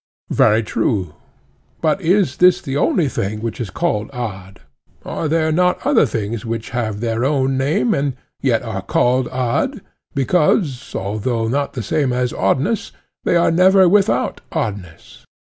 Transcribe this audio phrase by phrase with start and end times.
[0.31, 1.13] Very true.
[1.79, 4.59] But is this the only thing which is called odd?
[5.05, 9.81] Are there not other things which have their own name, and yet are called odd,
[10.15, 12.91] because, although not the same as oddness,
[13.25, 15.23] they are never without oddness?